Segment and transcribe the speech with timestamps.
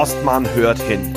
[0.00, 1.12] Horstmann hört hin.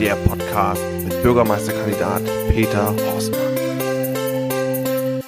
[0.00, 5.20] Der Podcast mit Bürgermeisterkandidat Peter Horstmann.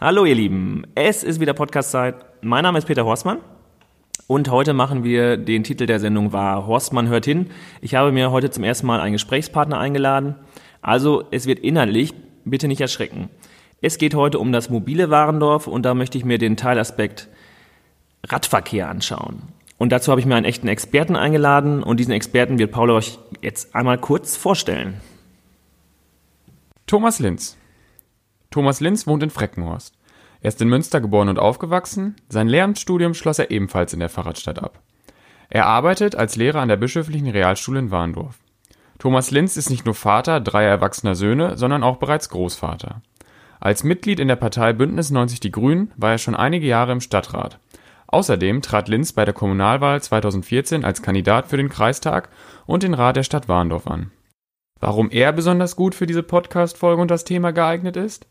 [0.00, 2.16] Hallo ihr Lieben, es ist wieder Podcastzeit.
[2.40, 3.38] Mein Name ist Peter Horstmann
[4.26, 7.50] und heute machen wir den Titel der Sendung war Horstmann hört hin.
[7.82, 10.34] Ich habe mir heute zum ersten Mal einen Gesprächspartner eingeladen.
[10.82, 12.14] Also es wird inhaltlich,
[12.46, 13.30] bitte nicht erschrecken.
[13.80, 17.28] Es geht heute um das mobile Warendorf und da möchte ich mir den Teilaspekt
[18.26, 19.56] Radverkehr anschauen.
[19.78, 23.18] Und dazu habe ich mir einen echten Experten eingeladen und diesen Experten wird Paul euch
[23.40, 25.00] jetzt einmal kurz vorstellen.
[26.86, 27.56] Thomas Linz.
[28.50, 29.94] Thomas Linz wohnt in Freckenhorst.
[30.40, 32.16] Er ist in Münster geboren und aufgewachsen.
[32.28, 34.80] Sein Lehramtsstudium schloss er ebenfalls in der Fahrradstadt ab.
[35.48, 38.38] Er arbeitet als Lehrer an der Bischöflichen Realschule in Warndorf.
[38.98, 43.00] Thomas Linz ist nicht nur Vater dreier erwachsener Söhne, sondern auch bereits Großvater.
[43.60, 47.00] Als Mitglied in der Partei Bündnis 90 Die Grünen war er schon einige Jahre im
[47.00, 47.58] Stadtrat.
[48.08, 52.30] Außerdem trat Linz bei der Kommunalwahl 2014 als Kandidat für den Kreistag
[52.66, 54.10] und den Rat der Stadt Warndorf an.
[54.80, 58.26] Warum er besonders gut für diese Podcast-Folge und das Thema geeignet ist?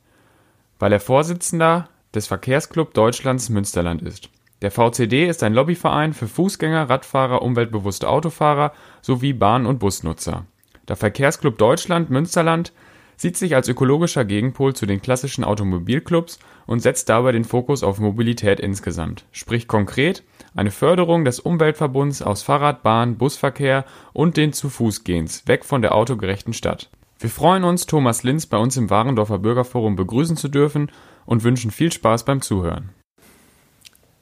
[0.80, 4.30] Weil er Vorsitzender des Verkehrsclub Deutschlands Münsterland ist.
[4.64, 10.45] Der VCD ist ein Lobbyverein für Fußgänger, Radfahrer, umweltbewusste Autofahrer sowie Bahn- und Busnutzer.
[10.88, 12.73] Der Verkehrsclub Deutschland Münsterland
[13.17, 17.99] sieht sich als ökologischer Gegenpol zu den klassischen Automobilclubs und setzt dabei den Fokus auf
[17.99, 20.23] Mobilität insgesamt, sprich konkret
[20.55, 26.53] eine Förderung des Umweltverbunds aus Fahrrad, Bahn, Busverkehr und den Zu-Fuß-Gehens, weg von der autogerechten
[26.53, 26.89] Stadt.
[27.19, 30.91] Wir freuen uns, Thomas Linz bei uns im Warendorfer Bürgerforum begrüßen zu dürfen
[31.25, 32.89] und wünschen viel Spaß beim Zuhören.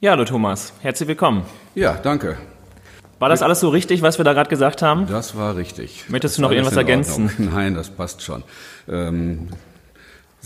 [0.00, 1.42] Ja, hallo Thomas, herzlich willkommen.
[1.74, 2.38] Ja, danke.
[3.18, 5.06] War das alles so richtig, was wir da gerade gesagt haben?
[5.06, 6.04] Das war richtig.
[6.08, 7.30] Möchtest du noch irgendwas ergänzen?
[7.54, 8.42] Nein, das passt schon.
[8.88, 9.48] Ähm,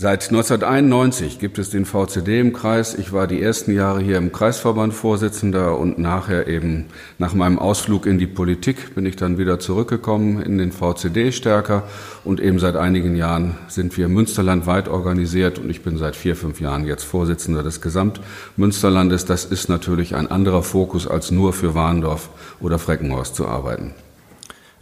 [0.01, 2.95] Seit 1991 gibt es den VCD im Kreis.
[2.95, 6.87] Ich war die ersten Jahre hier im Kreisverband Vorsitzender und nachher eben
[7.19, 11.83] nach meinem Ausflug in die Politik bin ich dann wieder zurückgekommen in den VCD stärker
[12.23, 16.59] und eben seit einigen Jahren sind wir münsterlandweit organisiert und ich bin seit vier, fünf
[16.59, 19.25] Jahren jetzt Vorsitzender des Gesamtmünsterlandes.
[19.25, 22.29] Das ist natürlich ein anderer Fokus als nur für Warndorf
[22.59, 23.93] oder Freckenhorst zu arbeiten.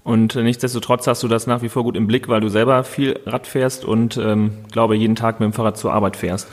[0.03, 3.19] Und nichtsdestotrotz hast du das nach wie vor gut im Blick, weil du selber viel
[3.25, 6.47] Rad fährst und ähm, glaube jeden Tag mit dem Fahrrad zur Arbeit fährst.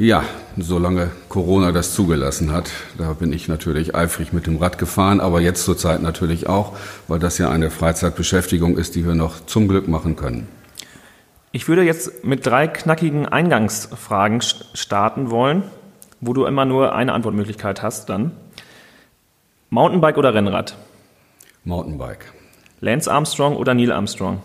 [0.00, 0.22] Ja,
[0.56, 5.40] solange Corona das zugelassen hat, da bin ich natürlich eifrig mit dem Rad gefahren, aber
[5.40, 6.76] jetzt zurzeit natürlich auch,
[7.08, 10.46] weil das ja eine Freizeitbeschäftigung ist, die wir noch zum Glück machen können.
[11.50, 15.64] Ich würde jetzt mit drei knackigen Eingangsfragen starten wollen,
[16.20, 18.30] wo du immer nur eine Antwortmöglichkeit hast dann.
[19.70, 20.76] Mountainbike oder Rennrad?
[21.64, 22.32] Mountainbike.
[22.80, 24.42] Lance Armstrong oder Neil Armstrong?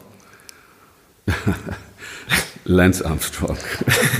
[2.65, 3.57] Lance Armstrong.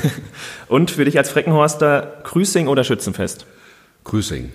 [0.68, 3.46] Und für dich als Freckenhorster Grüßing oder Schützenfest?
[4.04, 4.52] Grüßing.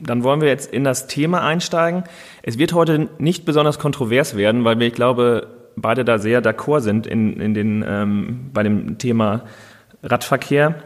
[0.00, 2.04] Dann wollen wir jetzt in das Thema einsteigen.
[2.42, 5.46] Es wird heute nicht besonders kontrovers werden, weil wir, ich glaube,
[5.76, 9.44] beide da sehr d'accord sind in, in den, ähm, bei dem Thema
[10.02, 10.82] Radverkehr.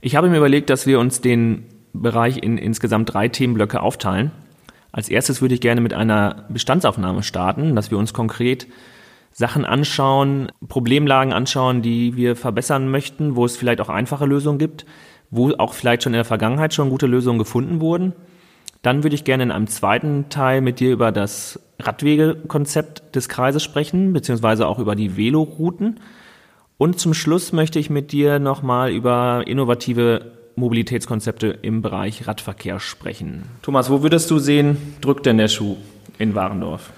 [0.00, 4.32] Ich habe mir überlegt, dass wir uns den Bereich in insgesamt drei Themenblöcke aufteilen.
[4.92, 8.66] Als erstes würde ich gerne mit einer Bestandsaufnahme starten, dass wir uns konkret
[9.32, 14.84] Sachen anschauen, Problemlagen anschauen, die wir verbessern möchten, wo es vielleicht auch einfache Lösungen gibt,
[15.30, 18.12] wo auch vielleicht schon in der Vergangenheit schon gute Lösungen gefunden wurden.
[18.82, 23.62] Dann würde ich gerne in einem zweiten Teil mit dir über das Radwegekonzept des Kreises
[23.62, 26.00] sprechen, beziehungsweise auch über die Velorouten.
[26.76, 33.44] Und zum Schluss möchte ich mit dir nochmal über innovative Mobilitätskonzepte im Bereich Radverkehr sprechen.
[33.62, 35.76] Thomas, wo würdest du sehen, drückt denn der Schuh
[36.18, 36.92] in Warendorf?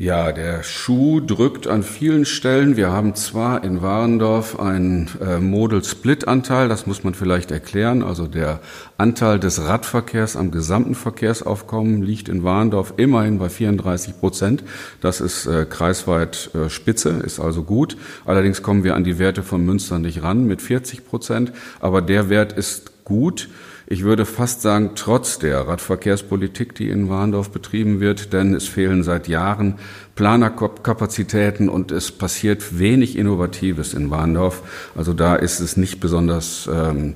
[0.00, 2.76] Ja, der Schuh drückt an vielen Stellen.
[2.76, 8.04] Wir haben zwar in Warendorf einen äh, Model-Split-Anteil, das muss man vielleicht erklären.
[8.04, 8.60] Also der
[8.96, 14.62] Anteil des Radverkehrs am gesamten Verkehrsaufkommen liegt in Warendorf immerhin bei 34 Prozent.
[15.00, 17.96] Das ist äh, kreisweit äh, Spitze, ist also gut.
[18.24, 21.50] Allerdings kommen wir an die Werte von Münster nicht ran mit 40 Prozent.
[21.80, 23.48] Aber der Wert ist gut
[23.90, 29.02] ich würde fast sagen, trotz der Radverkehrspolitik, die in Warndorf betrieben wird, denn es fehlen
[29.02, 29.76] seit Jahren
[30.14, 34.90] Planerkapazitäten und es passiert wenig Innovatives in Warndorf.
[34.94, 37.14] Also da ist es nicht besonders ähm,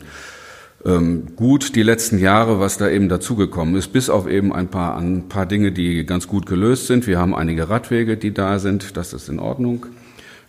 [0.87, 4.97] ähm, gut die letzten Jahre, was da eben dazugekommen ist, bis auf eben ein paar,
[4.97, 7.06] ein paar Dinge, die ganz gut gelöst sind.
[7.06, 9.85] Wir haben einige Radwege, die da sind, das ist in Ordnung.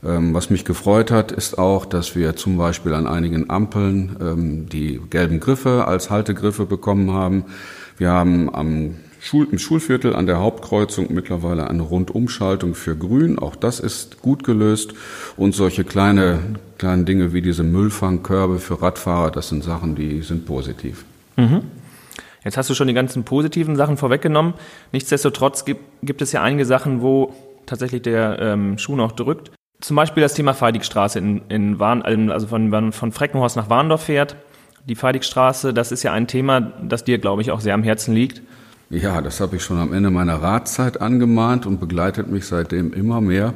[0.05, 4.69] Ähm, was mich gefreut hat, ist auch, dass wir zum Beispiel an einigen Ampeln ähm,
[4.69, 7.45] die gelben Griffe als Haltegriffe bekommen haben.
[7.97, 13.39] Wir haben am Schul im Schulviertel an der Hauptkreuzung mittlerweile eine Rundumschaltung für Grün.
[13.39, 14.93] Auch das ist gut gelöst.
[15.37, 16.39] Und solche kleine,
[16.77, 21.05] kleinen Dinge wie diese Müllfangkörbe für Radfahrer, das sind Sachen, die sind positiv.
[21.37, 21.61] Mhm.
[22.43, 24.55] Jetzt hast du schon die ganzen positiven Sachen vorweggenommen.
[24.91, 27.33] Nichtsdestotrotz gibt, gibt es ja einige Sachen, wo
[27.65, 29.51] tatsächlich der ähm, Schuh noch drückt.
[29.83, 34.37] Zum Beispiel das Thema Feidigstraße in, in Warn, also von, von Freckenhorst nach Warndorf fährt.
[34.87, 38.13] Die Feidigstraße, das ist ja ein Thema, das dir, glaube ich, auch sehr am Herzen
[38.13, 38.41] liegt.
[38.89, 43.19] Ja, das habe ich schon am Ende meiner Ratszeit angemahnt und begleitet mich seitdem immer
[43.19, 43.55] mehr.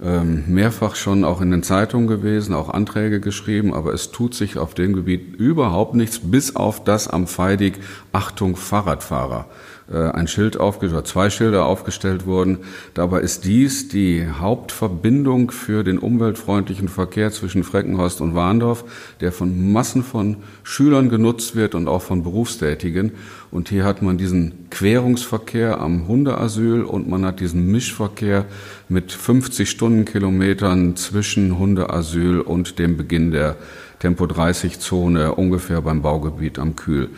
[0.00, 4.58] Ähm, mehrfach schon auch in den Zeitungen gewesen, auch Anträge geschrieben, aber es tut sich
[4.58, 7.80] auf dem Gebiet überhaupt nichts, bis auf das am Feidig
[8.12, 9.46] Achtung Fahrradfahrer.
[9.90, 12.58] Äh, ein Schild aufgestellt, zwei Schilder aufgestellt wurden.
[12.92, 18.84] Dabei ist dies die Hauptverbindung für den umweltfreundlichen Verkehr zwischen Freckenhorst und Warndorf,
[19.20, 23.12] der von Massen von Schülern genutzt wird und auch von Berufstätigen.
[23.50, 28.44] Und hier hat man diesen Querungsverkehr am Hundeasyl und man hat diesen Mischverkehr
[28.90, 33.56] mit 50 Stundenkilometern zwischen Hundeasyl und dem Beginn der
[33.98, 37.10] Tempo 30 Zone ungefähr beim Baugebiet am Kühl.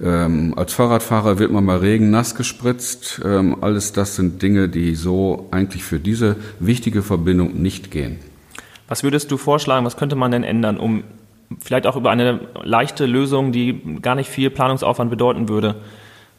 [0.00, 3.20] Ähm, als Fahrradfahrer wird man mal Regen nass gespritzt.
[3.24, 8.18] Ähm, alles das sind Dinge, die so eigentlich für diese wichtige Verbindung nicht gehen.
[8.88, 11.04] Was würdest du vorschlagen, was könnte man denn ändern, um
[11.60, 15.76] vielleicht auch über eine leichte Lösung, die gar nicht viel Planungsaufwand bedeuten würde,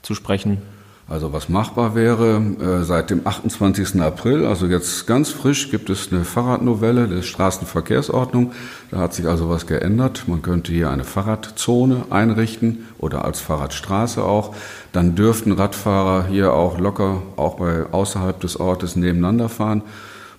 [0.02, 0.60] zu sprechen?
[1.09, 4.01] Also was machbar wäre, äh, seit dem 28.
[4.01, 8.51] April, also jetzt ganz frisch, gibt es eine Fahrradnovelle der Straßenverkehrsordnung.
[8.92, 10.25] Da hat sich also was geändert.
[10.27, 14.54] Man könnte hier eine Fahrradzone einrichten oder als Fahrradstraße auch.
[14.92, 19.83] Dann dürften Radfahrer hier auch locker, auch bei außerhalb des Ortes nebeneinander fahren.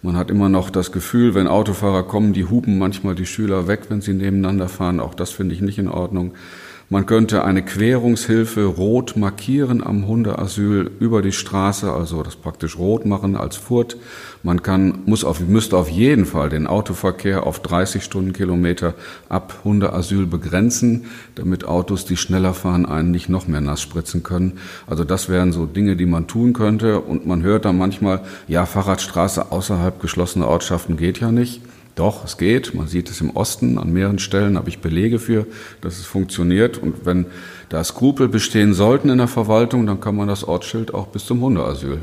[0.03, 3.87] Man hat immer noch das Gefühl, wenn Autofahrer kommen, die hupen manchmal die Schüler weg,
[3.89, 5.01] wenn sie nebeneinander fahren.
[5.01, 6.35] Auch das finde ich nicht in Ordnung.
[6.91, 13.05] Man könnte eine Querungshilfe rot markieren am Hundeasyl über die Straße, also das praktisch rot
[13.05, 13.99] machen als Furt.
[14.43, 18.95] Man kann, muss auf, müsste auf jeden Fall den Autoverkehr auf 30 Stundenkilometer
[19.29, 24.59] ab Hundeasyl begrenzen, damit Autos, die schneller fahren, einen nicht noch mehr nass spritzen können.
[24.87, 27.01] Also das wären so Dinge, die man tun könnte.
[27.01, 31.61] Und man hört dann manchmal, ja, Fahrradstraße außerhalb geschlossener Ortschaften geht ja nicht.
[31.99, 32.75] Doch, es geht.
[32.75, 33.77] Man sieht es im Osten.
[33.77, 35.47] An mehreren Stellen habe ich Belege für,
[35.81, 36.79] dass es funktioniert.
[36.79, 37.27] Und wenn
[37.71, 41.41] da Skrupel bestehen sollten in der Verwaltung, dann kann man das Ortsschild auch bis zum
[41.41, 41.99] Hundeasyl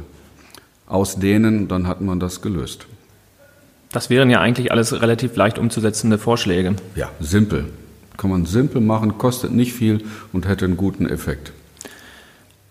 [0.86, 1.70] ausdehnen.
[1.70, 2.88] Dann hat man das gelöst.
[3.94, 6.76] Das wären ja eigentlich alles relativ leicht umzusetzende Vorschläge.
[6.96, 7.64] Ja, simpel.
[8.18, 10.04] Kann man simpel machen, kostet nicht viel
[10.34, 11.54] und hätte einen guten Effekt.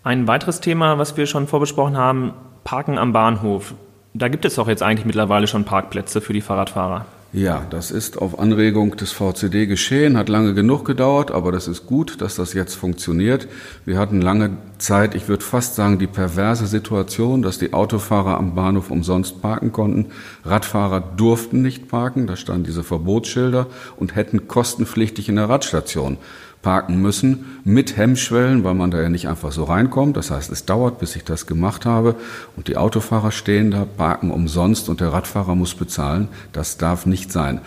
[0.03, 2.35] Ein weiteres Thema, was wir schon vorbesprochen haben,
[2.65, 3.73] Parken am Bahnhof.
[4.17, 7.05] Da gibt es doch jetzt eigentlich mittlerweile schon Parkplätze für die Fahrradfahrer.
[7.33, 11.85] Ja, das ist auf Anregung des VCD geschehen, hat lange genug gedauert, aber das ist
[11.85, 13.49] gut, dass das jetzt funktioniert.
[13.85, 18.55] Wir hatten lange Zeit, ich würde fast sagen, die perverse Situation, dass die Autofahrer am
[18.55, 20.13] Bahnhof umsonst parken konnten.
[20.45, 23.67] Radfahrer durften nicht parken, da standen diese Verbotsschilder
[23.97, 26.19] und hätten kostenpflichtig in der Radstation
[26.65, 30.17] parken müssen mit Hemmschwellen, weil man da ja nicht einfach so reinkommt.
[30.17, 32.17] Das heißt, es dauert, bis ich das gemacht habe
[32.57, 36.29] und die Autofahrer stehen da, parken umsonst und der Radfahrer muss bezahlen.
[36.53, 37.61] Das darf nicht sein.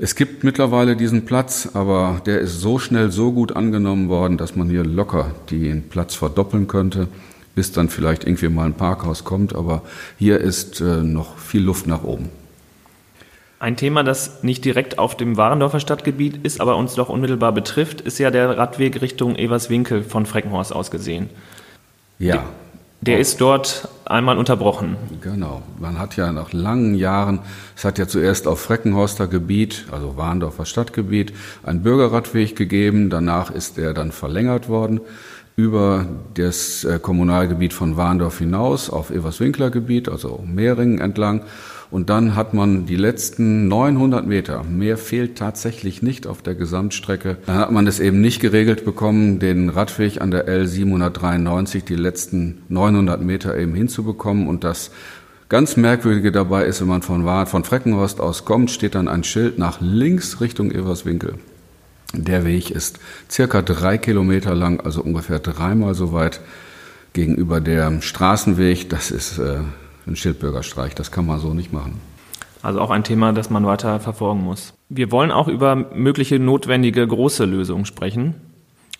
[0.00, 4.56] Es gibt mittlerweile diesen Platz, aber der ist so schnell so gut angenommen worden, dass
[4.56, 7.06] man hier locker den Platz verdoppeln könnte,
[7.54, 9.54] bis dann vielleicht irgendwie mal ein Parkhaus kommt.
[9.54, 9.82] Aber
[10.18, 12.39] hier ist äh, noch viel Luft nach oben.
[13.60, 18.00] Ein Thema, das nicht direkt auf dem Warendorfer Stadtgebiet ist, aber uns doch unmittelbar betrifft,
[18.00, 21.28] ist ja der Radweg Richtung Everswinkel von Freckenhorst aus gesehen.
[22.18, 22.36] Ja.
[22.36, 22.44] Der,
[23.02, 24.96] der ist dort einmal unterbrochen.
[25.20, 25.60] Genau.
[25.78, 27.40] Man hat ja nach langen Jahren,
[27.76, 33.10] es hat ja zuerst auf Freckenhorster Gebiet, also Warendorfer Stadtgebiet, einen Bürgerradweg gegeben.
[33.10, 35.02] Danach ist er dann verlängert worden
[35.56, 41.42] über das äh, Kommunalgebiet von Warndorf hinaus auf Everswinkler Gebiet, also Mehringen entlang.
[41.90, 47.38] Und dann hat man die letzten 900 Meter, mehr fehlt tatsächlich nicht auf der Gesamtstrecke,
[47.46, 52.62] dann hat man es eben nicht geregelt bekommen, den Radweg an der L793 die letzten
[52.68, 54.46] 900 Meter eben hinzubekommen.
[54.46, 54.92] Und das
[55.48, 59.58] ganz Merkwürdige dabei ist, wenn man von, von Freckenhorst aus kommt, steht dann ein Schild
[59.58, 61.34] nach links Richtung Everswinkel.
[62.12, 66.40] Der Weg ist circa drei Kilometer lang, also ungefähr dreimal so weit
[67.14, 68.88] gegenüber der Straßenweg.
[68.88, 69.58] Das ist äh,
[70.06, 70.94] ein Schildbürgerstreich.
[70.94, 72.00] Das kann man so nicht machen.
[72.62, 74.74] Also auch ein Thema, das man weiter verfolgen muss.
[74.88, 78.34] Wir wollen auch über mögliche notwendige große Lösungen sprechen.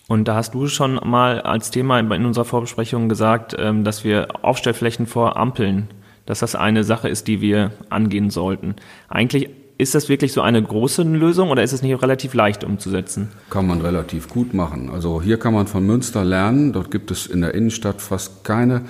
[0.08, 4.28] Und da hast du schon mal als Thema in unserer Vorbesprechung gesagt, ähm, dass wir
[4.42, 5.88] Aufstellflächen vor Ampeln,
[6.26, 8.74] dass das eine Sache ist, die wir angehen sollten.
[9.08, 13.28] Eigentlich ist das wirklich so eine große Lösung oder ist es nicht relativ leicht umzusetzen?
[13.50, 14.90] Kann man relativ gut machen.
[14.90, 16.72] Also hier kann man von Münster lernen.
[16.72, 18.82] Dort gibt es in der Innenstadt fast keine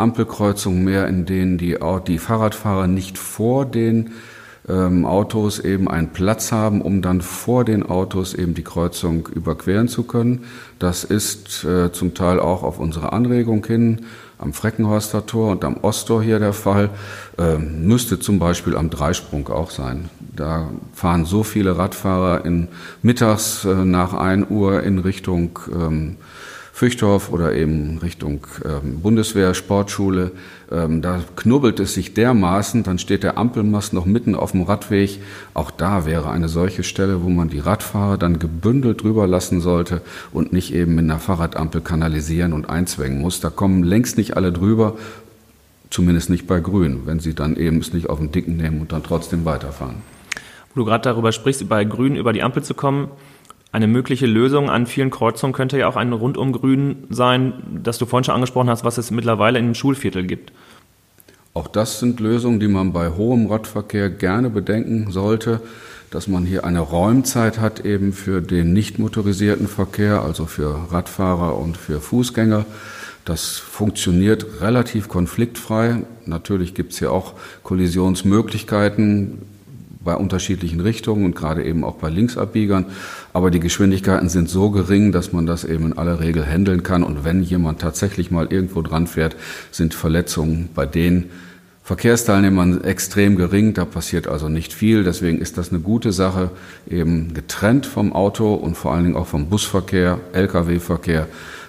[0.00, 4.10] Ampelkreuzungen mehr, in denen die, die Fahrradfahrer nicht vor den
[4.68, 9.88] ähm, Autos eben einen Platz haben, um dann vor den Autos eben die Kreuzung überqueren
[9.88, 10.44] zu können.
[10.78, 14.06] Das ist äh, zum Teil auch auf unsere Anregung hin
[14.38, 16.90] am Freckenhorster Tor und am Osttor hier der Fall.
[17.38, 20.08] Ähm, müsste zum Beispiel am Dreisprung auch sein.
[20.34, 22.68] Da fahren so viele Radfahrer in
[23.02, 26.16] mittags äh, nach 1 Uhr in Richtung ähm,
[26.80, 30.32] Füchtorf oder eben Richtung ähm, Bundeswehr, Sportschule.
[30.72, 35.20] Ähm, da knubbelt es sich dermaßen, dann steht der Ampelmast noch mitten auf dem Radweg.
[35.52, 40.00] Auch da wäre eine solche Stelle, wo man die Radfahrer dann gebündelt drüber lassen sollte
[40.32, 43.40] und nicht eben mit einer Fahrradampel kanalisieren und einzwängen muss.
[43.40, 44.96] Da kommen längst nicht alle drüber,
[45.90, 48.92] zumindest nicht bei Grün, wenn sie dann eben es nicht auf den Dicken nehmen und
[48.92, 49.96] dann trotzdem weiterfahren.
[50.74, 53.10] Wo du gerade darüber sprichst, bei Grün über die Ampel zu kommen,
[53.72, 58.24] eine mögliche Lösung an vielen Kreuzungen könnte ja auch ein Rundumgrün sein, das du vorhin
[58.24, 60.52] schon angesprochen hast, was es mittlerweile in dem Schulviertel gibt.
[61.54, 65.60] Auch das sind Lösungen, die man bei hohem Radverkehr gerne bedenken sollte,
[66.10, 71.56] dass man hier eine Räumzeit hat eben für den nicht motorisierten Verkehr, also für Radfahrer
[71.56, 72.66] und für Fußgänger.
[73.24, 76.02] Das funktioniert relativ konfliktfrei.
[76.26, 79.42] Natürlich gibt es hier auch Kollisionsmöglichkeiten
[80.02, 82.86] bei unterschiedlichen Richtungen und gerade eben auch bei Linksabbiegern.
[83.32, 87.02] Aber die Geschwindigkeiten sind so gering, dass man das eben in aller Regel handeln kann.
[87.02, 89.36] Und wenn jemand tatsächlich mal irgendwo dran fährt,
[89.70, 91.30] sind Verletzungen bei den
[91.82, 93.74] Verkehrsteilnehmern extrem gering.
[93.74, 95.04] Da passiert also nicht viel.
[95.04, 96.50] Deswegen ist das eine gute Sache,
[96.88, 101.26] eben getrennt vom Auto und vor allen Dingen auch vom Busverkehr, Lkw-Verkehr,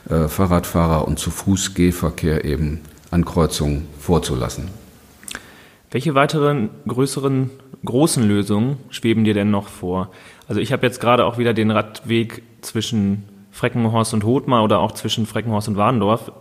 [0.09, 4.69] äh, Fahrradfahrer und zu Fuß Gehverkehr eben an Kreuzungen vorzulassen.
[5.89, 7.49] Welche weiteren größeren
[7.85, 10.09] großen Lösungen schweben dir denn noch vor?
[10.47, 14.91] Also ich habe jetzt gerade auch wieder den Radweg zwischen Freckenhorst und Hothmar oder auch
[14.91, 16.31] zwischen Freckenhorst und Warndorf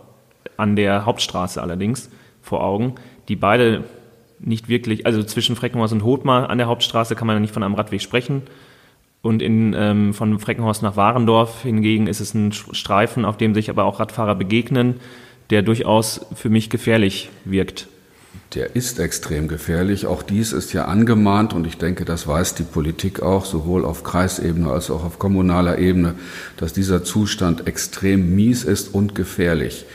[0.57, 2.09] an der Hauptstraße allerdings
[2.41, 2.95] vor Augen,
[3.27, 3.83] die beide
[4.39, 7.63] nicht wirklich, also zwischen Freckenhorst und Hothmar an der Hauptstraße kann man ja nicht von
[7.63, 8.43] einem Radweg sprechen.
[9.21, 13.69] Und in, ähm, von Freckenhorst nach Warendorf hingegen ist es ein Streifen, auf dem sich
[13.69, 14.99] aber auch Radfahrer begegnen,
[15.51, 17.87] der durchaus für mich gefährlich wirkt
[18.55, 20.07] der ist extrem gefährlich.
[20.07, 24.03] Auch dies ist ja angemahnt und ich denke, das weiß die Politik auch, sowohl auf
[24.03, 26.15] Kreisebene als auch auf kommunaler Ebene,
[26.57, 29.85] dass dieser Zustand extrem mies ist und gefährlich.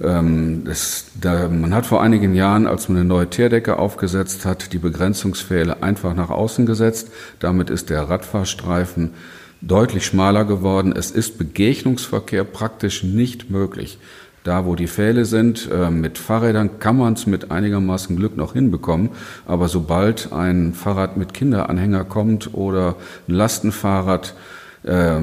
[0.00, 4.72] Ähm, das, da, man hat vor einigen Jahren, als man eine neue Teerdecke aufgesetzt hat,
[4.72, 7.10] die Begrenzungspfähle einfach nach außen gesetzt.
[7.40, 9.14] Damit ist der Radfahrstreifen
[9.62, 10.94] deutlich schmaler geworden.
[10.96, 13.98] Es ist Begegnungsverkehr praktisch nicht möglich
[14.46, 15.68] da wo die Pfähle sind.
[15.70, 19.10] Äh, mit Fahrrädern kann man es mit einigermaßen Glück noch hinbekommen,
[19.46, 22.96] aber sobald ein Fahrrad mit Kinderanhänger kommt oder
[23.28, 24.34] ein Lastenfahrrad,
[24.84, 25.16] äh,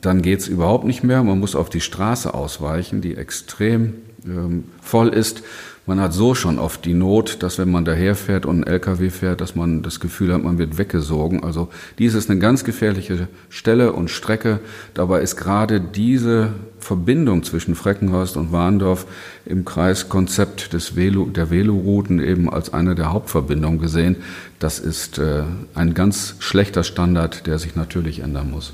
[0.00, 1.22] dann geht es überhaupt nicht mehr.
[1.22, 5.42] Man muss auf die Straße ausweichen, die extrem ähm, voll ist.
[5.84, 9.40] Man hat so schon oft die Not, dass wenn man daherfährt und ein LKW fährt,
[9.40, 11.42] dass man das Gefühl hat, man wird weggesogen.
[11.42, 14.60] Also dies ist eine ganz gefährliche Stelle und Strecke.
[14.94, 19.06] Dabei ist gerade diese Verbindung zwischen Freckenhorst und Warndorf
[19.44, 24.16] im Kreiskonzept des Velo, der Velorouten eben als eine der Hauptverbindungen gesehen.
[24.60, 25.42] Das ist äh,
[25.74, 28.72] ein ganz schlechter Standard, der sich natürlich ändern muss.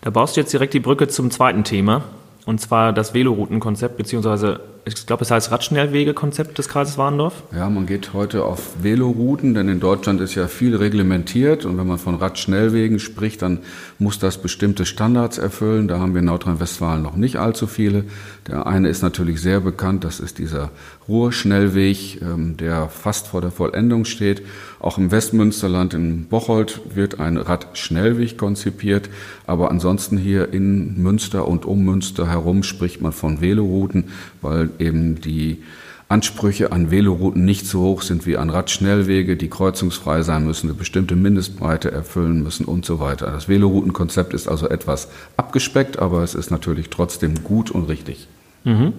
[0.00, 2.04] Da baust du jetzt direkt die Brücke zum zweiten Thema,
[2.46, 7.42] und zwar das Veloroutenkonzept, beziehungsweise ich glaube, es heißt Radschnellwegekonzept des Kreises Warndorf.
[7.54, 11.86] Ja, man geht heute auf Velorouten, denn in Deutschland ist ja viel reglementiert und wenn
[11.86, 13.60] man von Radschnellwegen spricht, dann
[13.98, 15.88] muss das bestimmte Standards erfüllen.
[15.88, 18.04] Da haben wir in Nordrhein-Westfalen noch nicht allzu viele.
[18.46, 20.70] Der eine ist natürlich sehr bekannt, das ist dieser
[21.08, 24.42] Ruhrschnellweg, ähm, der fast vor der Vollendung steht.
[24.80, 29.10] Auch im Westmünsterland in Bocholt wird ein Radschnellweg konzipiert,
[29.46, 34.04] aber ansonsten hier in Münster und um Münster herum spricht man von Velorouten,
[34.40, 35.62] weil eben die
[36.08, 40.78] Ansprüche an Velorouten nicht so hoch sind wie an Radschnellwege, die kreuzungsfrei sein müssen, eine
[40.78, 43.26] bestimmte Mindestbreite erfüllen müssen und so weiter.
[43.26, 48.26] Das Veloroutenkonzept ist also etwas abgespeckt, aber es ist natürlich trotzdem gut und richtig.
[48.64, 48.94] Mhm.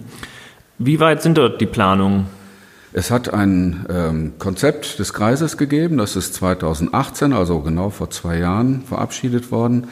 [0.78, 2.26] Wie weit sind dort die Planungen?
[2.94, 8.38] Es hat ein ähm, Konzept des Kreises gegeben, das ist 2018, also genau vor zwei
[8.38, 9.88] Jahren, verabschiedet worden.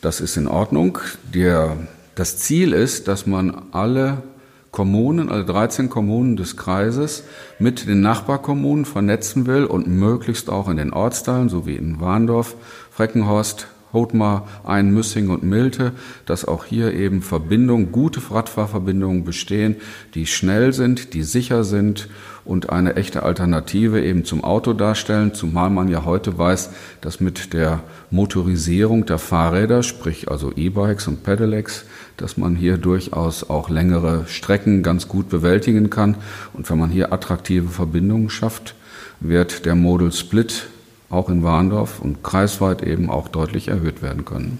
[0.00, 0.98] Das ist in Ordnung.
[1.34, 1.76] Der,
[2.14, 4.22] das Ziel ist, dass man alle
[4.70, 7.24] Kommunen, also 13 Kommunen des Kreises,
[7.58, 12.54] mit den Nachbarkommunen vernetzen will und möglichst auch in den Ortsteilen, so wie in Warndorf,
[12.92, 15.92] Freckenhorst, Hothmar, Einmüssing und Milte,
[16.26, 19.76] dass auch hier eben Verbindungen, gute Radfahrverbindungen bestehen,
[20.14, 22.08] die schnell sind, die sicher sind
[22.44, 27.54] und eine echte Alternative eben zum Auto darstellen, zumal man ja heute weiß, dass mit
[27.54, 31.86] der Motorisierung der Fahrräder, sprich also E-Bikes und Pedelecs,
[32.18, 36.16] dass man hier durchaus auch längere Strecken ganz gut bewältigen kann.
[36.52, 38.74] Und wenn man hier attraktive Verbindungen schafft,
[39.20, 40.68] wird der Model Split
[41.10, 44.58] auch in Warndorf und kreisweit eben auch deutlich erhöht werden können.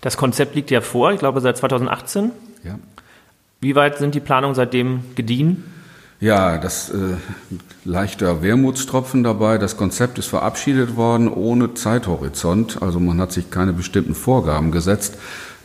[0.00, 2.32] Das Konzept liegt ja vor, ich glaube seit 2018.
[2.64, 2.78] Ja.
[3.60, 5.64] Wie weit sind die Planungen seitdem gediehen?
[6.22, 7.16] Ja, das äh,
[7.84, 9.58] leichter Wermutstropfen dabei.
[9.58, 12.80] Das Konzept ist verabschiedet worden ohne Zeithorizont.
[12.80, 15.18] Also man hat sich keine bestimmten Vorgaben gesetzt.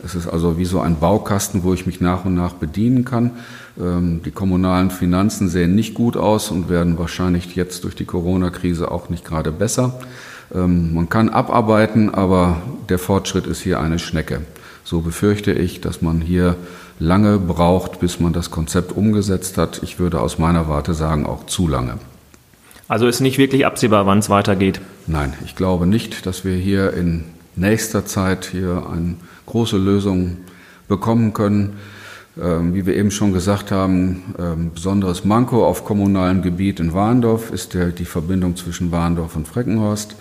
[0.04, 3.36] Es ist also wie so ein Baukasten, wo ich mich nach und nach bedienen kann.
[3.80, 8.90] Ähm, die kommunalen Finanzen sehen nicht gut aus und werden wahrscheinlich jetzt durch die Corona-Krise
[8.90, 10.00] auch nicht gerade besser.
[10.54, 14.42] Ähm, man kann abarbeiten, aber der Fortschritt ist hier eine Schnecke.
[14.84, 16.56] So befürchte ich, dass man hier
[16.98, 19.82] lange braucht, bis man das Konzept umgesetzt hat.
[19.82, 21.98] Ich würde aus meiner Warte sagen, auch zu lange.
[22.88, 24.80] Also ist nicht wirklich absehbar, wann es weitergeht?
[25.06, 30.38] Nein, ich glaube nicht, dass wir hier in nächster Zeit hier eine große Lösung
[30.88, 31.76] bekommen können.
[32.40, 37.50] Ähm, wie wir eben schon gesagt haben, ähm, besonderes Manko auf kommunalem Gebiet in Warndorf
[37.50, 40.14] ist die Verbindung zwischen Warndorf und Freckenhorst.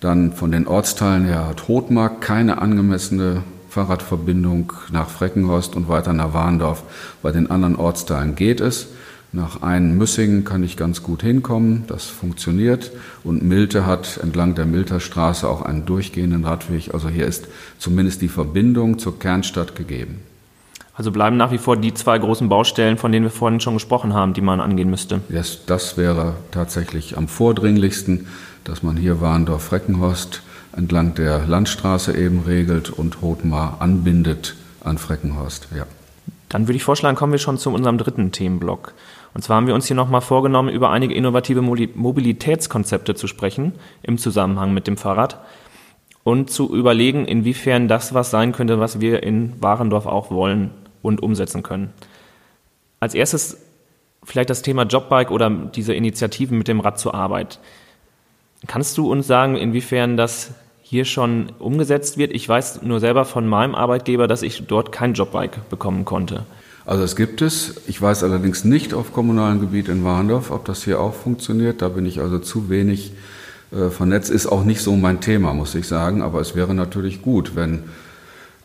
[0.00, 6.34] Dann von den Ortsteilen her hat Rotmark keine angemessene Fahrradverbindung nach Freckenhorst und weiter nach
[6.34, 6.82] Warndorf.
[7.22, 8.88] Bei den anderen Ortsteilen geht es.
[9.32, 12.92] Nach Müssingen kann ich ganz gut hinkommen, das funktioniert.
[13.24, 16.94] Und Milte hat entlang der Milter Straße auch einen durchgehenden Radweg.
[16.94, 17.48] Also hier ist
[17.78, 20.20] zumindest die Verbindung zur Kernstadt gegeben.
[20.96, 24.14] Also bleiben nach wie vor die zwei großen Baustellen, von denen wir vorhin schon gesprochen
[24.14, 25.20] haben, die man angehen müsste.
[25.28, 28.26] Das, das wäre tatsächlich am vordringlichsten,
[28.64, 30.42] dass man hier Warndorf-Freckenhorst
[30.74, 35.68] entlang der Landstraße eben regelt und Rotmar anbindet an Freckenhorst.
[35.76, 35.84] Ja.
[36.48, 38.94] Dann würde ich vorschlagen, kommen wir schon zu unserem dritten Themenblock.
[39.34, 43.72] Und zwar haben wir uns hier nochmal vorgenommen, über einige innovative Mobilitätskonzepte zu sprechen
[44.02, 45.40] im Zusammenhang mit dem Fahrrad
[46.24, 50.70] und zu überlegen, inwiefern das was sein könnte, was wir in Warendorf auch wollen
[51.06, 51.92] und umsetzen können.
[53.00, 53.58] Als erstes
[54.26, 57.60] vielleicht das Thema Jobbike oder diese Initiativen mit dem Rad zur Arbeit.
[58.66, 60.50] Kannst du uns sagen, inwiefern das
[60.82, 62.32] hier schon umgesetzt wird.
[62.32, 66.44] Ich weiß nur selber von meinem Arbeitgeber, dass ich dort kein Jobbike bekommen konnte.
[66.84, 67.82] Also es gibt es.
[67.88, 71.82] Ich weiß allerdings nicht auf kommunalem Gebiet in Warndorf, ob das hier auch funktioniert.
[71.82, 73.12] Da bin ich also zu wenig
[73.72, 74.30] äh, vernetzt.
[74.30, 76.22] Ist auch nicht so mein Thema, muss ich sagen.
[76.22, 77.84] Aber es wäre natürlich gut, wenn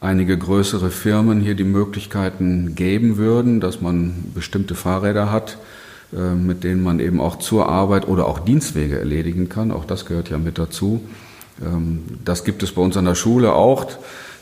[0.02, 5.60] einige größere Firmen hier die Möglichkeiten geben würden, dass man bestimmte Fahrräder hat,
[6.12, 9.72] äh, mit denen man eben auch zur Arbeit oder auch Dienstwege erledigen kann.
[9.72, 11.02] Auch das gehört ja mit dazu.
[11.64, 13.86] Ähm, das gibt es bei uns an der Schule auch.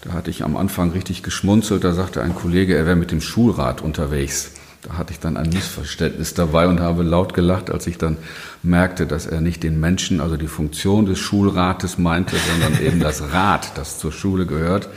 [0.01, 1.83] Da hatte ich am Anfang richtig geschmunzelt.
[1.83, 4.53] Da sagte ein Kollege, er wäre mit dem Schulrad unterwegs.
[4.81, 8.15] Da hatte ich dann ein Missverständnis dabei und habe laut gelacht, als ich dann
[8.63, 13.33] merkte, dass er nicht den Menschen, also die Funktion des Schulrates meinte, sondern eben das
[13.33, 14.87] Rad, das zur Schule gehört.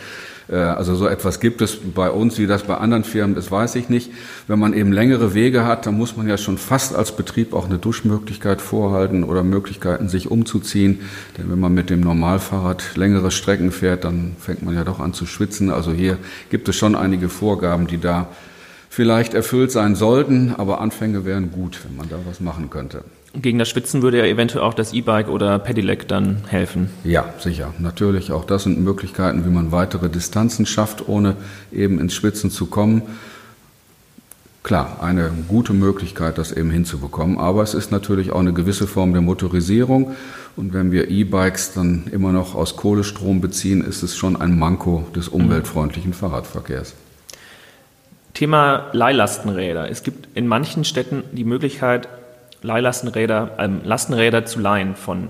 [0.49, 3.75] Äh, also so etwas gibt es bei uns, wie das bei anderen Firmen ist, weiß
[3.77, 4.11] ich nicht.
[4.47, 7.67] Wenn man eben längere Wege hat, dann muss man ja schon fast als Betrieb auch
[7.67, 11.01] eine Duschmöglichkeit vorhalten oder Möglichkeiten, sich umzuziehen.
[11.39, 15.13] Denn wenn man mit dem Normalfahrrad längere Strecken fährt, dann fängt man ja doch an
[15.13, 15.71] zu schwitzen.
[15.71, 16.19] Also hier
[16.51, 18.29] gibt es schon einige Vorgaben, die da
[18.93, 23.05] vielleicht erfüllt sein sollten, aber Anfänge wären gut, wenn man da was machen könnte.
[23.35, 26.91] Gegen das Schwitzen würde ja eventuell auch das E-Bike oder Pedelec dann helfen.
[27.03, 27.73] Ja, sicher.
[27.79, 28.33] Natürlich.
[28.33, 31.37] Auch das sind Möglichkeiten, wie man weitere Distanzen schafft, ohne
[31.73, 33.01] eben ins Schwitzen zu kommen.
[34.63, 37.39] Klar, eine gute Möglichkeit, das eben hinzubekommen.
[37.39, 40.15] Aber es ist natürlich auch eine gewisse Form der Motorisierung.
[40.55, 45.07] Und wenn wir E-Bikes dann immer noch aus Kohlestrom beziehen, ist es schon ein Manko
[45.17, 46.93] des umweltfreundlichen Fahrradverkehrs.
[48.35, 49.91] Thema Leihlastenräder.
[49.91, 52.09] Es gibt in manchen Städten die Möglichkeit,
[52.63, 55.29] Leihlastenräder, ähm, Lastenräder zu leihen von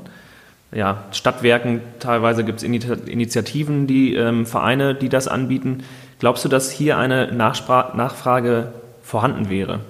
[0.73, 1.81] ja, Stadtwerken.
[1.99, 5.83] Teilweise gibt es Initiativen, die ähm, Vereine, die das anbieten.
[6.19, 9.81] Glaubst du, dass hier eine Nachspra Nachfrage vorhanden wäre?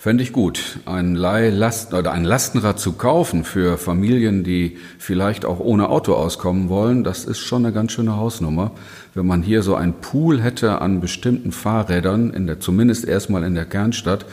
[0.00, 5.58] Fände ich gut, ein Leihlast oder ein Lastenrad zu kaufen für Familien, die vielleicht auch
[5.58, 7.02] ohne Auto auskommen wollen.
[7.02, 8.70] Das ist schon eine ganz schöne Hausnummer.
[9.14, 13.56] Wenn man hier so ein Pool hätte an bestimmten Fahrrädern, in der, zumindest erstmal in
[13.56, 14.24] der Kernstadt,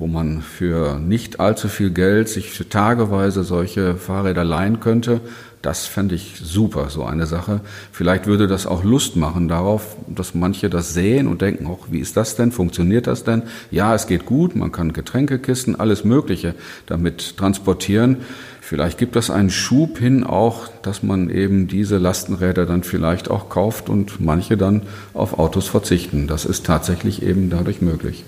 [0.00, 5.20] wo man für nicht allzu viel Geld sich tageweise solche Fahrräder leihen könnte.
[5.60, 7.60] Das fände ich super, so eine Sache.
[7.92, 11.98] Vielleicht würde das auch Lust machen darauf, dass manche das sehen und denken, auch wie
[11.98, 12.50] ist das denn?
[12.50, 13.42] Funktioniert das denn?
[13.70, 16.54] Ja, es geht gut, man kann Getränkekisten, alles Mögliche
[16.86, 18.16] damit transportieren.
[18.62, 23.50] Vielleicht gibt es einen Schub hin auch, dass man eben diese Lastenräder dann vielleicht auch
[23.50, 24.80] kauft und manche dann
[25.12, 26.26] auf Autos verzichten.
[26.26, 28.24] Das ist tatsächlich eben dadurch möglich.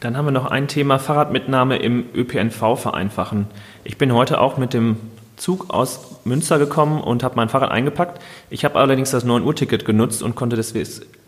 [0.00, 3.46] Dann haben wir noch ein Thema Fahrradmitnahme im ÖPNV vereinfachen.
[3.82, 4.96] Ich bin heute auch mit dem
[5.36, 8.22] Zug aus Münster gekommen und habe mein Fahrrad eingepackt.
[8.48, 10.56] Ich habe allerdings das 9 Uhr Ticket genutzt und konnte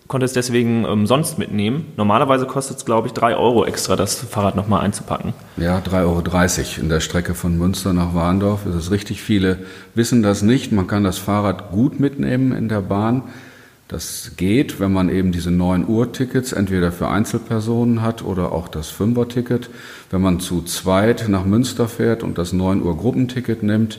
[0.07, 1.93] konnte es deswegen umsonst mitnehmen.
[1.97, 5.35] Normalerweise kostet es, glaube ich, drei Euro extra, das Fahrrad nochmal einzupacken.
[5.57, 8.67] Ja, 3,30 Euro in der Strecke von Münster nach Warndorf.
[8.67, 9.23] Ist richtig.
[9.23, 9.59] Viele
[9.95, 10.71] wissen das nicht.
[10.71, 13.23] Man kann das Fahrrad gut mitnehmen in der Bahn.
[13.91, 18.69] Das geht, wenn man eben diese 9 Uhr Tickets entweder für Einzelpersonen hat oder auch
[18.69, 19.69] das 5er Ticket.
[20.11, 23.99] Wenn man zu zweit nach Münster fährt und das 9 Uhr Gruppenticket nimmt,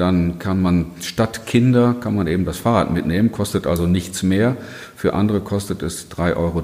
[0.00, 4.56] dann kann man statt Kinder kann man eben das Fahrrad mitnehmen, kostet also nichts mehr.
[4.96, 6.62] Für andere kostet es 3,30 Euro.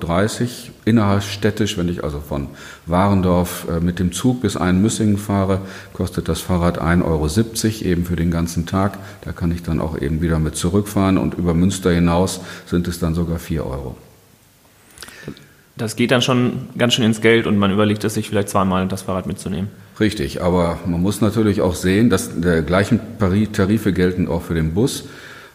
[0.84, 2.48] Innerstädtisch, wenn ich also von
[2.86, 5.60] Warendorf äh, mit dem Zug bis Einmüssingen fahre,
[5.92, 8.98] kostet das Fahrrad 1,70 Euro eben für den ganzen Tag.
[9.22, 12.98] Da kann ich dann auch eben wieder mit zurückfahren und über Münster hinaus sind es
[12.98, 13.96] dann sogar 4 Euro.
[15.76, 18.88] Das geht dann schon ganz schön ins Geld und man überlegt es sich vielleicht zweimal,
[18.88, 19.68] das Fahrrad mitzunehmen.
[19.98, 24.74] Richtig, aber man muss natürlich auch sehen, dass der gleichen Tarife gelten auch für den
[24.74, 25.04] Bus.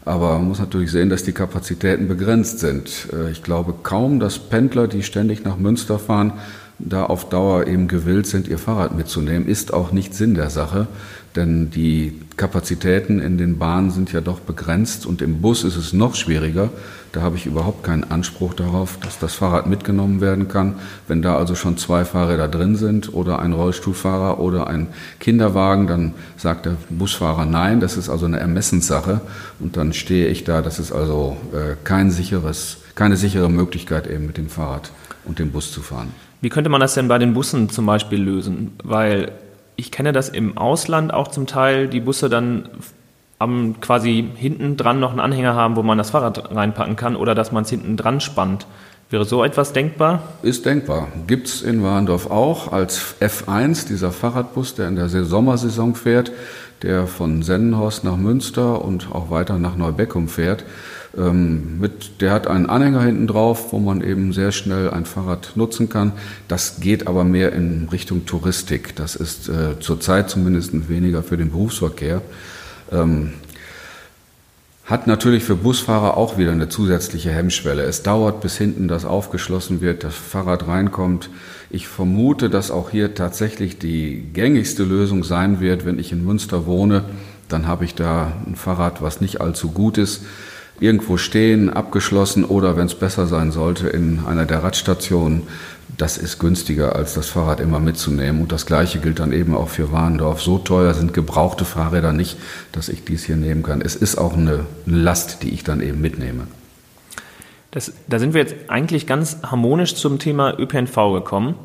[0.04, 3.08] Aber man muss natürlich sehen, dass die Kapazitäten begrenzt sind.
[3.14, 6.34] Äh, ich glaube kaum, dass Pendler, die ständig nach Münster fahren,
[6.80, 10.88] da auf Dauer eben gewillt sind, ihr Fahrrad mitzunehmen, ist auch nicht Sinn der Sache,
[11.36, 15.94] denn die Kapazitäten in den Bahnen sind ja doch begrenzt und im Bus ist es
[15.94, 16.70] noch schwieriger.
[17.12, 20.76] Da habe ich überhaupt keinen Anspruch darauf, dass das Fahrrad mitgenommen werden kann.
[21.08, 24.88] Wenn da also schon zwei Fahrräder drin sind oder ein Rollstuhlfahrer oder ein
[25.20, 27.80] Kinderwagen, dann sagt der Busfahrer nein.
[27.80, 29.22] Das ist also eine Ermessenssache
[29.60, 30.62] und dann stehe ich da.
[30.62, 34.92] Das ist also äh, kein sicheres, keine sichere Möglichkeit eben mit dem Fahrrad
[35.26, 36.14] und dem Bus zu fahren.
[36.42, 38.72] Wie könnte man das denn bei den Bussen zum Beispiel lösen?
[38.84, 39.32] Weil
[39.82, 42.70] ich kenne das im Ausland auch zum Teil, die Busse dann
[43.40, 47.34] am quasi hinten dran noch einen Anhänger haben, wo man das Fahrrad reinpacken kann oder
[47.34, 48.68] dass man es hinten dran spannt.
[49.10, 50.22] Wäre so etwas denkbar?
[50.44, 51.08] Ist denkbar.
[51.26, 56.32] Gibt es in Warndorf auch als F1, dieser Fahrradbus, der in der Sommersaison fährt,
[56.84, 60.64] der von Sennenhorst nach Münster und auch weiter nach Neubeckum fährt.
[61.18, 65.52] Ähm, mit, der hat einen Anhänger hinten drauf, wo man eben sehr schnell ein Fahrrad
[65.56, 66.14] nutzen kann.
[66.48, 68.96] Das geht aber mehr in Richtung Touristik.
[68.96, 72.22] Das ist äh, zurzeit zumindest weniger für den Berufsverkehr.
[72.92, 73.34] Ähm,
[74.86, 77.84] hat natürlich für Busfahrer auch wieder eine zusätzliche Hemmschwelle.
[77.84, 81.30] Es dauert, bis hinten das aufgeschlossen wird, das Fahrrad reinkommt.
[81.72, 86.66] Ich vermute, dass auch hier tatsächlich die gängigste Lösung sein wird, wenn ich in Münster
[86.66, 87.06] wohne,
[87.48, 90.22] dann habe ich da ein Fahrrad, was nicht allzu gut ist
[90.82, 95.44] irgendwo stehen, abgeschlossen oder, wenn es besser sein sollte, in einer der Radstationen.
[95.96, 98.42] Das ist günstiger, als das Fahrrad immer mitzunehmen.
[98.42, 100.42] Und das Gleiche gilt dann eben auch für Warndorf.
[100.42, 102.38] So teuer sind gebrauchte Fahrräder nicht,
[102.72, 103.82] dass ich dies hier nehmen kann.
[103.82, 106.48] Es ist auch eine Last, die ich dann eben mitnehme.
[107.72, 111.56] Das, da sind wir jetzt eigentlich ganz harmonisch zum Thema ÖPNV gekommen.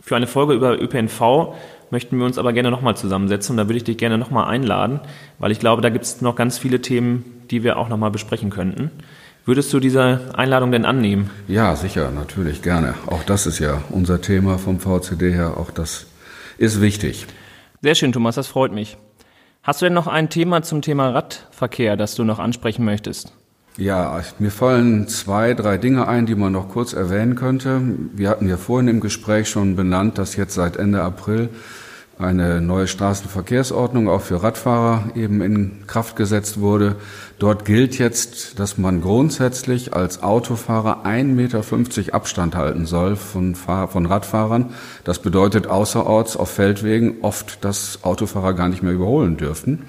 [0.00, 1.54] Für eine Folge über ÖPNV
[1.90, 5.00] möchten wir uns aber gerne nochmal zusammensetzen und da würde ich dich gerne nochmal einladen,
[5.38, 8.48] weil ich glaube, da gibt es noch ganz viele Themen, die wir auch nochmal besprechen
[8.48, 8.90] könnten.
[9.44, 11.28] Würdest du diese Einladung denn annehmen?
[11.48, 12.94] Ja, sicher, natürlich, gerne.
[13.06, 16.06] Auch das ist ja unser Thema vom VCD her, auch das
[16.58, 17.26] ist wichtig.
[17.82, 18.96] Sehr schön, Thomas, das freut mich.
[19.62, 23.32] Hast du denn noch ein Thema zum Thema Radverkehr, das du noch ansprechen möchtest?
[23.78, 27.80] Ja, mir fallen zwei, drei Dinge ein, die man noch kurz erwähnen könnte.
[28.12, 31.48] Wir hatten ja vorhin im Gespräch schon benannt, dass jetzt seit Ende April
[32.18, 36.96] eine neue Straßenverkehrsordnung auch für Radfahrer eben in Kraft gesetzt wurde.
[37.38, 43.88] Dort gilt jetzt, dass man grundsätzlich als Autofahrer 1,50 Meter Abstand halten soll von, Fahr
[43.88, 44.74] von Radfahrern.
[45.04, 49.88] Das bedeutet außerorts auf Feldwegen oft, dass Autofahrer gar nicht mehr überholen dürften.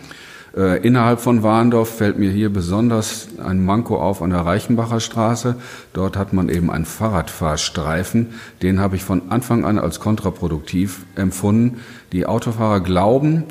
[0.55, 5.55] Äh, innerhalb von Warndorf fällt mir hier besonders ein Manko auf an der Reichenbacher Straße.
[5.93, 8.35] Dort hat man eben einen Fahrradfahrstreifen.
[8.61, 11.79] Den habe ich von Anfang an als kontraproduktiv empfunden.
[12.11, 13.45] Die Autofahrer glauben,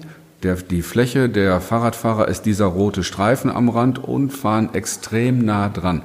[0.44, 5.68] der, die Fläche der Fahrradfahrer ist dieser rote Streifen am Rand und fahren extrem nah
[5.68, 6.02] dran.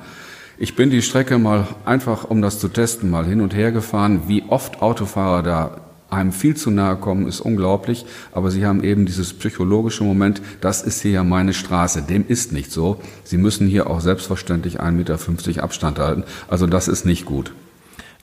[0.57, 4.23] Ich bin die Strecke mal einfach, um das zu testen, mal hin und her gefahren.
[4.25, 8.05] Wie oft Autofahrer da einem viel zu nahe kommen, ist unglaublich.
[8.31, 12.03] Aber Sie haben eben dieses psychologische Moment, das ist hier ja meine Straße.
[12.03, 13.01] Dem ist nicht so.
[13.23, 16.23] Sie müssen hier auch selbstverständlich 1,50 Meter Abstand halten.
[16.47, 17.51] Also das ist nicht gut.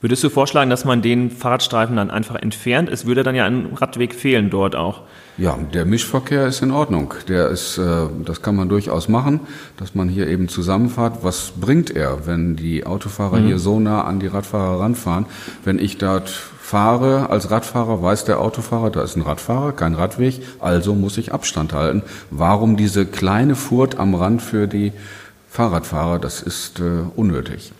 [0.04, 2.90] Würdest du vorschlagen, dass man den Fahrradstreifen dann einfach entfernt?
[2.90, 5.00] Es würde dann ja ein Radweg fehlen dort auch.
[5.38, 7.14] Ja, der Mischverkehr ist in Ordnung.
[7.26, 9.40] Der ist, äh, das kann man durchaus machen,
[9.78, 11.20] dass man hier eben zusammenfahrt.
[11.24, 13.46] Was bringt er, wenn die Autofahrer mhm.
[13.46, 15.24] hier so nah an die Radfahrer ranfahren?
[15.64, 20.42] Wenn ich dort fahre als Radfahrer, weiß der Autofahrer, da ist ein Radfahrer, kein Radweg,
[20.60, 22.02] also muss ich Abstand halten.
[22.30, 24.92] Warum diese kleine Furt am Rand für die
[25.48, 26.18] Fahrradfahrer?
[26.18, 26.82] Das ist äh,
[27.16, 27.72] unnötig.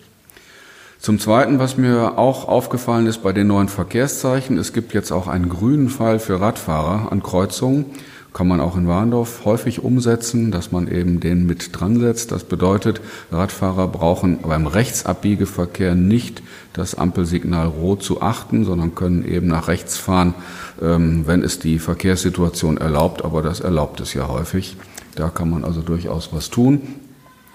[1.05, 5.29] Zum Zweiten, was mir auch aufgefallen ist bei den neuen Verkehrszeichen, es gibt jetzt auch
[5.29, 7.85] einen grünen Pfeil für Radfahrer an Kreuzungen.
[8.33, 12.33] kann man auch in Warndorf häufig umsetzen, dass man eben den mit dran setzt.
[12.33, 19.49] Das bedeutet, Radfahrer brauchen beim Rechtsabbiegeverkehr nicht das Ampelsignal rot zu achten, sondern können eben
[19.49, 20.33] nach rechts fahren,
[20.81, 23.27] ähm, wenn es die Verkehrssituation erlaubt.
[23.27, 24.79] Aber das erlaubt es ja häufig.
[25.17, 26.81] Da kann man also durchaus was tun.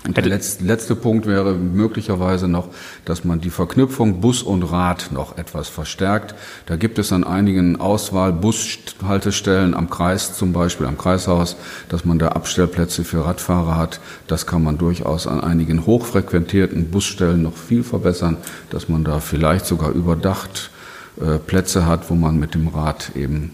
[0.06, 2.70] Und der letzte, letzte Punkt wäre möglicherweise noch,
[3.04, 6.36] dass man die Verknüpfung Bus und Rad noch etwas verstärkt.
[6.68, 11.58] Da gibt es an einigen Auswahl-Bushaltestellen am Kreis zum Beispiel, am Kreishaus,
[11.90, 14.00] dass man da Abstellplätze für Radfahrer hat.
[14.28, 18.38] Das kann man durchaus an einigen hochfrequentierten Busstellen noch viel verbessern,
[18.70, 20.72] dass man da vielleicht sogar überdacht
[21.20, 23.52] äh, Plätze hat, wo man mit dem Rad eben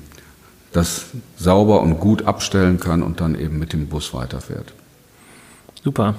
[0.74, 1.06] das
[1.38, 4.74] sauber und gut abstellen kann und dann eben mit dem Bus weiterfährt.
[5.84, 6.16] Super.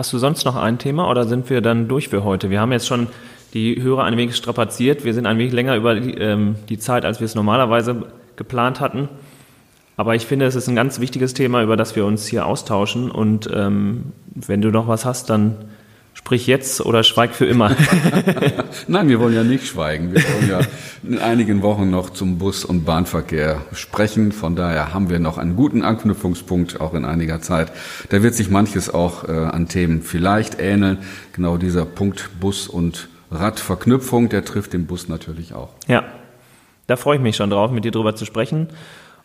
[0.00, 2.48] Hast du sonst noch ein Thema oder sind wir dann durch für heute?
[2.48, 3.08] Wir haben jetzt schon
[3.52, 5.04] die Hörer ein wenig strapaziert.
[5.04, 8.80] Wir sind ein wenig länger über die, ähm, die Zeit, als wir es normalerweise geplant
[8.80, 9.10] hatten.
[9.98, 13.10] Aber ich finde, es ist ein ganz wichtiges Thema, über das wir uns hier austauschen.
[13.10, 15.56] Und ähm, wenn du noch was hast, dann
[16.12, 17.74] Sprich jetzt oder schweig für immer.
[18.88, 20.12] Nein, wir wollen ja nicht schweigen.
[20.12, 20.60] Wir wollen ja
[21.02, 24.32] in einigen Wochen noch zum Bus- und Bahnverkehr sprechen.
[24.32, 27.72] Von daher haben wir noch einen guten Anknüpfungspunkt auch in einiger Zeit.
[28.10, 30.98] Da wird sich manches auch äh, an Themen vielleicht ähneln.
[31.32, 35.70] Genau dieser Punkt Bus- und Radverknüpfung, der trifft den Bus natürlich auch.
[35.86, 36.04] Ja,
[36.86, 38.68] da freue ich mich schon drauf, mit dir drüber zu sprechen.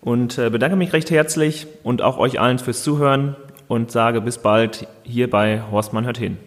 [0.01, 3.35] Und äh, bedanke mich recht herzlich und auch euch allen fürs Zuhören
[3.67, 6.37] und sage bis bald hier bei Horstmann hört hin.